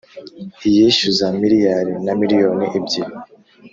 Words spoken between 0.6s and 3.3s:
iyishyuza miliyari na miliyoni ebyiri